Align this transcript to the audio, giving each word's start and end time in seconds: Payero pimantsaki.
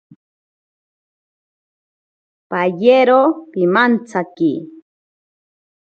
Payero 2.49 3.21
pimantsaki. 3.51 4.51